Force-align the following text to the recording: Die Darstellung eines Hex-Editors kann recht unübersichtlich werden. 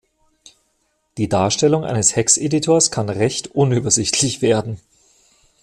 Die 1.19 1.29
Darstellung 1.29 1.83
eines 1.85 2.15
Hex-Editors 2.15 2.89
kann 2.89 3.07
recht 3.09 3.49
unübersichtlich 3.49 4.41
werden. 4.41 4.79